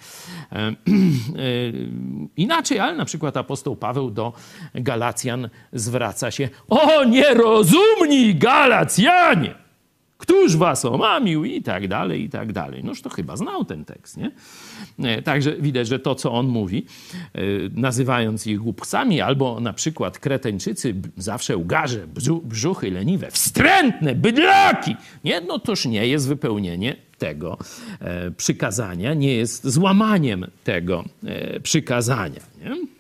[0.53, 0.75] e, e,
[2.37, 4.33] inaczej, ale na przykład apostoł Paweł do
[4.75, 9.66] Galacjan zwraca się: O nierozumni Galacjanie!
[10.19, 12.85] Któż was omamił i tak dalej, i tak dalej.
[12.85, 14.31] Noż to chyba znał ten tekst, nie?
[14.99, 16.87] E, także widać, że to, co on mówi,
[17.35, 17.41] e,
[17.75, 22.07] nazywając ich głupcami, albo na przykład kretańczycy, zawsze ugarze,
[22.43, 25.41] brzuchy leniwe, wstrętne, bydlaki, nie?
[25.41, 27.59] No toż nie jest wypełnienie tego
[28.01, 31.05] e, przykazania, nie jest złamaniem tego
[31.63, 32.96] przykazania, nie?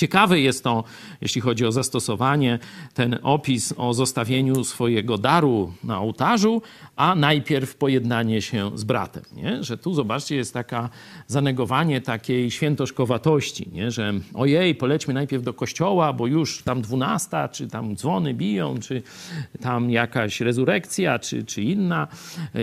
[0.00, 0.84] Ciekawe jest to,
[1.20, 2.58] jeśli chodzi o zastosowanie,
[2.94, 6.62] ten opis o zostawieniu swojego daru na ołtarzu,
[6.96, 9.22] a najpierw pojednanie się z bratem.
[9.32, 9.64] Nie?
[9.64, 10.88] Że tu, zobaczcie, jest taka
[11.26, 13.90] zanegowanie takiej świętoszkowatości, nie?
[13.90, 19.02] że ojej, polećmy najpierw do kościoła, bo już tam dwunasta, czy tam dzwony biją, czy
[19.60, 22.08] tam jakaś rezurekcja, czy, czy inna,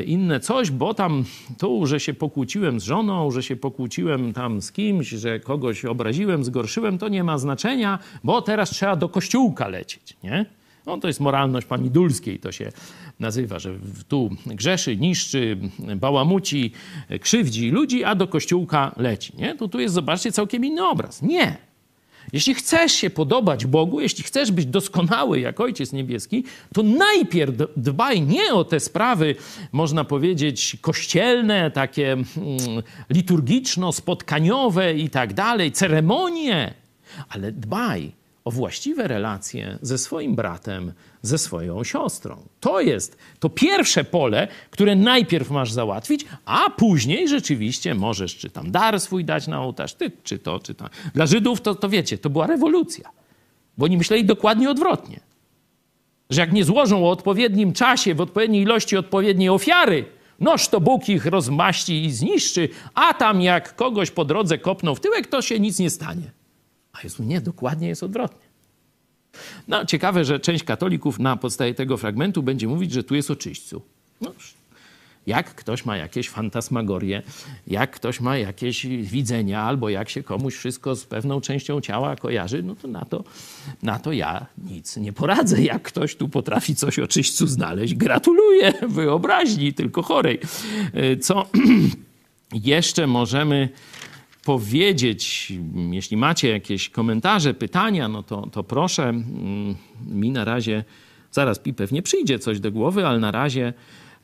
[0.05, 1.23] inne coś, bo tam
[1.57, 6.43] tu, że się pokłóciłem z żoną, że się pokłóciłem tam z kimś, że kogoś obraziłem,
[6.43, 10.45] zgorszyłem, to nie ma znaczenia, bo teraz trzeba do kościółka lecieć, nie?
[10.85, 12.71] No, to jest moralność pani Dulskiej, to się
[13.19, 13.73] nazywa, że
[14.07, 15.57] tu grzeszy, niszczy,
[15.95, 16.71] bałamuci,
[17.21, 19.33] krzywdzi ludzi, a do kościółka leci.
[19.37, 19.55] Nie?
[19.55, 21.21] To tu jest, zobaczcie, całkiem inny obraz.
[21.21, 21.57] Nie.
[22.33, 28.21] Jeśli chcesz się podobać Bogu, jeśli chcesz być doskonały jak Ojciec Niebieski, to najpierw dbaj
[28.21, 29.35] nie o te sprawy,
[29.71, 32.25] można powiedzieć, kościelne, takie mm,
[33.09, 36.73] liturgiczno-spotkaniowe i tak dalej, ceremonie,
[37.29, 38.11] ale dbaj
[38.47, 42.37] o właściwe relacje ze swoim bratem, ze swoją siostrą.
[42.59, 48.71] To jest to pierwsze pole, które najpierw masz załatwić, a później rzeczywiście możesz czy tam
[48.71, 50.85] dar swój dać na ołtarz, ty, czy to, czy to.
[51.13, 53.09] Dla Żydów to, to wiecie, to była rewolucja,
[53.77, 55.19] bo oni myśleli dokładnie odwrotnie.
[56.29, 60.05] Że jak nie złożą o odpowiednim czasie, w odpowiedniej ilości odpowiedniej ofiary,
[60.39, 64.99] noż to Bóg ich rozmaści i zniszczy, a tam jak kogoś po drodze kopną w
[64.99, 66.31] tyłek, to się nic nie stanie.
[66.97, 68.47] A Jezu, nie, dokładnie jest odwrotnie.
[69.67, 73.35] No, ciekawe, że część katolików na podstawie tego fragmentu będzie mówić, że tu jest o
[73.35, 73.81] czyśćcu.
[74.21, 74.31] No,
[75.27, 77.21] jak ktoś ma jakieś fantasmagorie,
[77.67, 82.63] jak ktoś ma jakieś widzenia, albo jak się komuś wszystko z pewną częścią ciała kojarzy,
[82.63, 83.23] no to na to,
[83.83, 85.61] na to ja nic nie poradzę.
[85.61, 90.39] Jak ktoś tu potrafi coś o czyśćcu znaleźć, gratuluję wyobraźni, tylko chorej.
[91.21, 91.45] Co
[92.53, 93.69] jeszcze możemy
[94.47, 95.53] powiedzieć,
[95.91, 99.03] jeśli macie jakieś komentarze, pytania, no to, to proszę.
[99.03, 100.83] Mm, mi na razie,
[101.31, 103.73] zaraz mi pewnie przyjdzie coś do głowy, ale na razie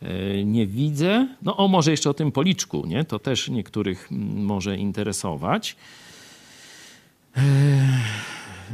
[0.02, 1.28] e, nie widzę.
[1.42, 3.04] No o, może jeszcze o tym policzku, nie?
[3.04, 5.76] To też niektórych mm, może interesować.
[7.38, 7.42] E,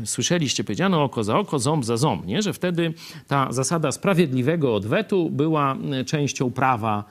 [0.05, 2.41] słyszeliście, powiedziano oko za oko, ząb za ząb, nie?
[2.41, 2.93] Że wtedy
[3.27, 7.03] ta zasada sprawiedliwego odwetu była e, częścią prawa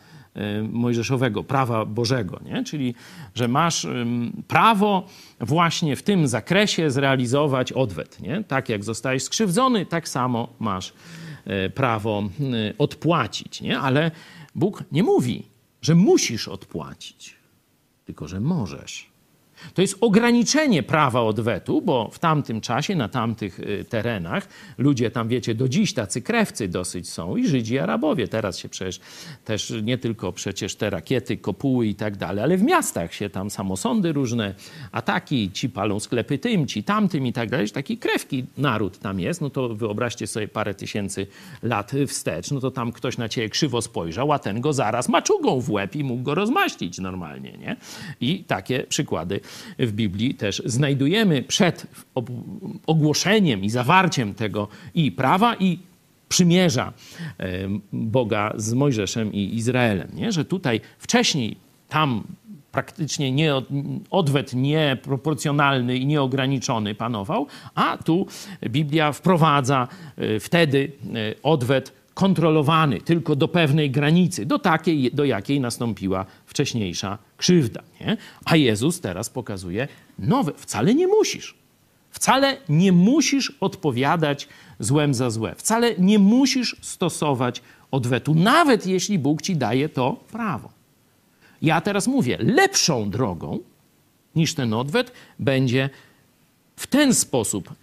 [0.73, 2.65] mojżeszowego, prawa Bożego, nie?
[2.65, 2.95] czyli
[3.35, 3.87] że masz
[4.49, 5.07] prawo
[5.41, 8.21] właśnie w tym zakresie zrealizować odwet.
[8.21, 8.45] Nie?
[8.45, 10.93] Tak jak zostajesz skrzywdzony, tak samo masz
[11.45, 12.23] e, prawo
[12.79, 13.61] odpłacić.
[13.61, 13.79] Nie?
[13.81, 14.11] Ale
[14.55, 15.47] Bóg nie mówi,
[15.83, 17.37] że musisz odpłacić,
[18.05, 19.11] tylko że możesz.
[19.75, 25.29] To jest ograniczenie prawa odwetu, bo w tamtym czasie, na tamtych y, terenach, ludzie tam,
[25.29, 28.29] wiecie, do dziś tacy krewcy dosyć są i Żydzi, Arabowie.
[28.29, 29.01] Teraz się przecież
[29.45, 33.51] też nie tylko przecież te rakiety, kopuły i tak dalej, ale w miastach się tam
[33.51, 34.55] samosądy różne,
[34.93, 37.71] ataki, ci palą sklepy tym, ci tamtym i tak dalej.
[37.71, 41.27] Taki krewki naród tam jest, no to wyobraźcie sobie parę tysięcy
[41.63, 45.61] lat wstecz, no to tam ktoś na ciebie krzywo spojrzał, a ten go zaraz maczugą
[45.61, 47.77] w łeb i mógł go rozmaścić normalnie, nie?
[48.21, 49.41] I takie przykłady
[49.79, 51.87] w Biblii też znajdujemy przed
[52.87, 55.79] ogłoszeniem i zawarciem tego i prawa, i
[56.29, 56.93] przymierza
[57.93, 60.09] Boga z Mojżeszem i Izraelem.
[60.15, 60.33] Nie?
[60.33, 61.57] Że tutaj wcześniej
[61.89, 62.25] tam
[62.73, 63.55] praktycznie nie,
[64.11, 68.27] odwet nieproporcjonalny i nieograniczony panował, a tu
[68.63, 75.61] Biblia wprowadza e, wtedy e, odwet kontrolowany tylko do pewnej granicy, do takiej, do jakiej
[75.61, 77.83] nastąpiła wcześniejsza krzywda.
[78.01, 78.17] Nie?
[78.45, 80.53] A Jezus teraz pokazuje nowe.
[80.57, 81.55] Wcale nie musisz.
[82.11, 85.55] Wcale nie musisz odpowiadać złem za złe.
[85.55, 90.71] Wcale nie musisz stosować odwetu, nawet jeśli Bóg ci daje to prawo.
[91.63, 93.59] Ja teraz mówię, lepszą drogą
[94.37, 95.91] niż ten odwet będzie
[96.77, 97.75] w ten sposób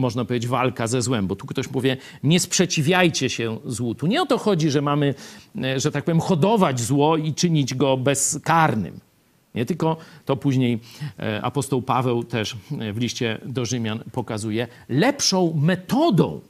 [0.00, 3.94] można powiedzieć, walka ze złem, bo tu ktoś powie, nie sprzeciwiajcie się złu.
[3.94, 5.14] Tu nie o to chodzi, że mamy,
[5.62, 9.00] e, że tak powiem, hodować zło i czynić go bezkarnym.
[9.54, 10.78] Nie tylko to później
[11.18, 16.40] e, apostoł Paweł też e, w liście do Rzymian pokazuje lepszą metodą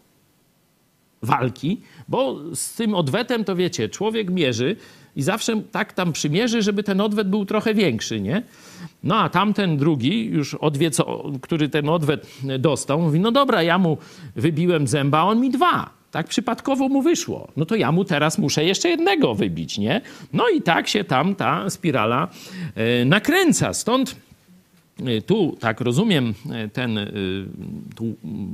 [1.22, 4.76] walki, bo z tym odwetem to wiecie, człowiek mierzy
[5.16, 8.42] i zawsze tak tam przymierzy, żeby ten odwet był trochę większy, nie?
[9.02, 12.26] No a tamten drugi, już odwieco, który ten odwet
[12.58, 13.98] dostał, mówi, no dobra, ja mu
[14.36, 16.00] wybiłem zęba, a on mi dwa.
[16.10, 17.48] Tak przypadkowo mu wyszło.
[17.56, 20.00] No to ja mu teraz muszę jeszcze jednego wybić, nie?
[20.32, 22.28] No i tak się tam ta spirala
[22.74, 23.74] e, nakręca.
[23.74, 24.16] Stąd
[25.06, 26.98] e, tu, tak rozumiem, e, ten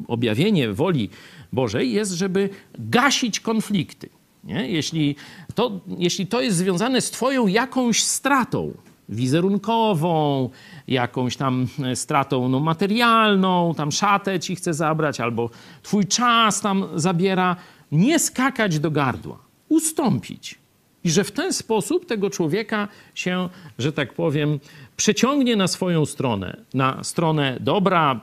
[0.08, 1.10] objawienie woli
[1.52, 4.08] Bożej jest, żeby gasić konflikty.
[4.46, 4.68] Nie?
[4.70, 5.16] Jeśli,
[5.54, 8.74] to, jeśli to jest związane z Twoją jakąś stratą
[9.08, 10.50] wizerunkową,
[10.88, 15.50] jakąś tam stratą no, materialną, tam szatę ci chce zabrać, albo
[15.82, 17.56] Twój czas tam zabiera,
[17.92, 20.58] nie skakać do gardła, ustąpić.
[21.04, 24.60] I że w ten sposób tego człowieka się, że tak powiem,
[24.96, 28.20] przeciągnie na swoją stronę, na stronę dobra,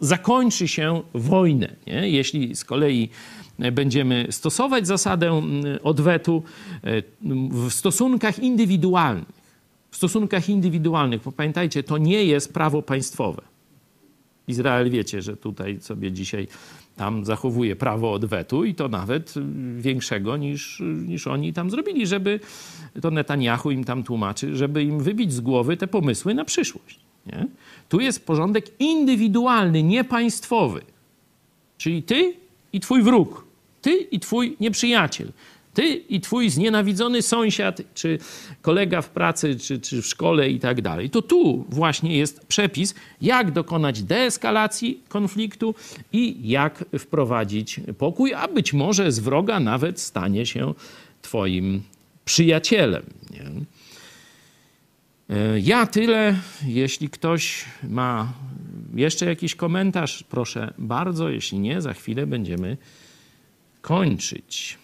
[0.00, 1.76] zakończy się wojnę.
[1.86, 2.10] Nie?
[2.10, 3.08] Jeśli z kolei
[3.58, 6.42] będziemy stosować zasadę mm, odwetu
[6.82, 7.02] e,
[7.50, 9.44] w stosunkach indywidualnych.
[9.90, 13.42] W stosunkach indywidualnych, bo pamiętajcie, to nie jest prawo państwowe.
[14.48, 16.48] Izrael wiecie, że tutaj sobie dzisiaj
[16.96, 19.34] tam zachowuje prawo odwetu i to nawet
[19.78, 22.40] większego niż, niż oni tam zrobili, żeby
[23.02, 27.00] to Netanyahu im tam tłumaczy, żeby im wybić z głowy te pomysły na przyszłość.
[27.26, 27.46] Nie?
[27.88, 30.80] Tu jest porządek indywidualny, nie państwowy.
[31.78, 32.34] Czyli ty
[32.72, 33.43] i twój wróg,
[33.84, 35.32] ty i twój nieprzyjaciel,
[35.74, 38.18] ty i twój znienawidzony sąsiad, czy
[38.62, 41.10] kolega w pracy, czy, czy w szkole i tak dalej.
[41.10, 45.74] To tu właśnie jest przepis, jak dokonać deeskalacji konfliktu
[46.12, 50.74] i jak wprowadzić pokój, a być może z wroga nawet stanie się
[51.22, 51.82] twoim
[52.24, 53.02] przyjacielem.
[53.30, 53.50] Nie?
[55.36, 56.36] E, ja tyle.
[56.66, 58.32] Jeśli ktoś ma
[58.94, 61.28] jeszcze jakiś komentarz, proszę bardzo.
[61.28, 62.76] Jeśli nie, za chwilę będziemy
[63.84, 64.78] kończyć.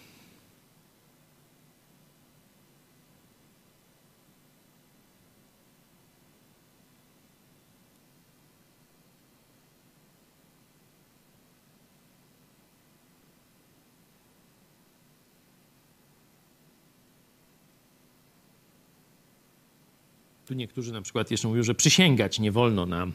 [20.45, 23.07] Tu niektórzy na przykład jeszcze mówią, że przysięgać nie wolno na,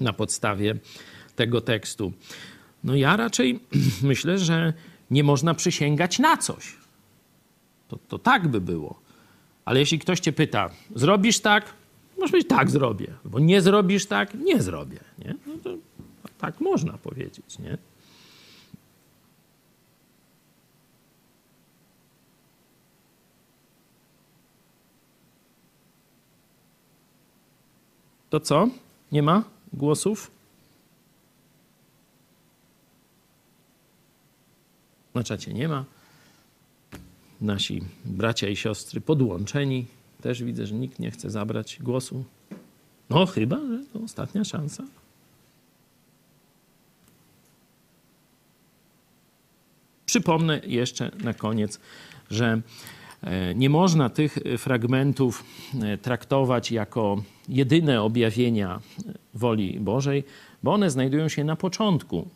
[0.00, 0.74] na podstawie
[1.36, 2.12] tego tekstu.
[2.84, 3.60] No ja raczej
[4.02, 4.72] myślę, że
[5.10, 6.76] nie można przysięgać na coś.
[7.88, 9.00] To, to tak by było.
[9.64, 11.74] Ale jeśli ktoś cię pyta, zrobisz tak?
[12.18, 13.14] Możesz powiedzieć, tak zrobię.
[13.24, 14.34] Bo nie zrobisz tak?
[14.34, 15.00] Nie zrobię.
[15.18, 15.34] Nie?
[15.46, 15.70] No to
[16.38, 17.78] tak można powiedzieć, nie?
[28.30, 28.68] To co?
[29.12, 30.30] Nie ma głosów?
[35.14, 35.84] Na czacie nie ma.
[37.40, 39.86] Nasi bracia i siostry podłączeni.
[40.22, 42.24] Też widzę, że nikt nie chce zabrać głosu.
[43.10, 44.84] No, chyba, że to ostatnia szansa.
[50.06, 51.80] Przypomnę jeszcze na koniec,
[52.30, 52.62] że
[53.22, 55.44] E, nie można tych fragmentów
[55.82, 58.80] e, traktować jako jedyne objawienia
[59.34, 60.24] woli Bożej,
[60.62, 62.28] bo one znajdują się na początku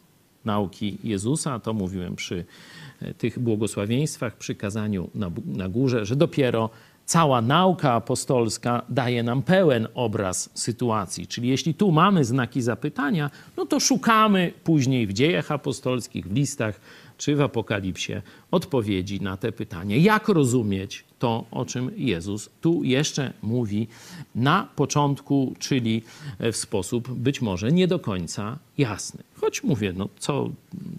[0.45, 1.61] nauki Jezusa.
[1.61, 2.45] To mówiłem przy
[3.03, 6.71] e, tych błogosławieństwach, przy kazaniu na, na górze, że dopiero
[7.05, 11.27] cała nauka apostolska daje nam pełen obraz sytuacji.
[11.27, 16.81] Czyli jeśli tu mamy znaki zapytania, no to szukamy później w dziejach apostolskich, w listach
[17.19, 18.13] czy w Apokalipsie
[18.51, 19.97] odpowiedzi na te pytania.
[19.97, 23.89] Jak rozumieć to, o czym Jezus tu jeszcze mówi
[24.35, 26.03] na początku, czyli
[26.41, 29.23] w sposób być może nie do końca jasny.
[29.37, 30.51] Choć mówię, no co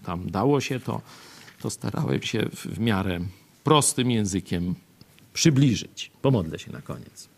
[0.06, 1.02] tam dało się, to,
[1.62, 3.20] to starałem się w miarę
[3.64, 4.76] prostym językiem
[5.34, 6.12] przybliżyć.
[6.22, 7.30] Pomodlę się na koniec.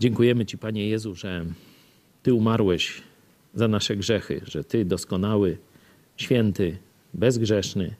[0.00, 1.44] Dziękujemy Ci, Panie Jezu, że
[2.22, 3.02] Ty umarłeś
[3.54, 5.58] za nasze grzechy, że Ty doskonały,
[6.16, 6.78] święty,
[7.14, 7.94] bezgrzeszny,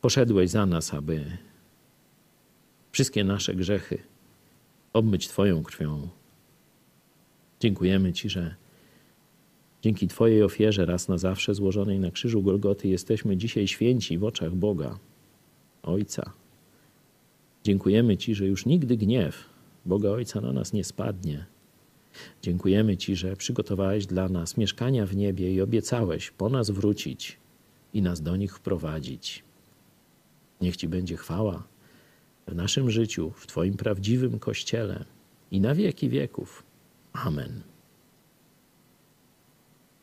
[0.00, 1.24] poszedłeś za nas, aby
[2.92, 3.98] wszystkie nasze grzechy
[4.92, 6.08] obmyć Twoją krwią.
[7.60, 8.54] Dziękujemy Ci, że
[9.82, 14.54] dzięki Twojej ofierze raz na zawsze złożonej na krzyżu Golgoty jesteśmy dzisiaj święci w oczach
[14.54, 14.98] Boga.
[15.82, 16.32] Ojca.
[17.64, 19.44] Dziękujemy Ci, że już nigdy gniew
[19.86, 21.44] Boga Ojca na nas nie spadnie.
[22.42, 27.36] Dziękujemy Ci, że przygotowałeś dla nas mieszkania w niebie i obiecałeś po nas wrócić
[27.94, 29.44] i nas do nich wprowadzić.
[30.60, 31.62] Niech Ci będzie chwała
[32.46, 35.04] w naszym życiu, w Twoim prawdziwym Kościele
[35.50, 36.62] i na wieki wieków.
[37.12, 37.62] Amen.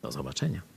[0.02, 0.67] Do zobaczenia.